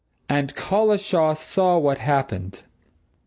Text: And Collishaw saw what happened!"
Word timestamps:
And 0.27 0.55
Collishaw 0.55 1.35
saw 1.37 1.77
what 1.77 1.99
happened!" 1.99 2.63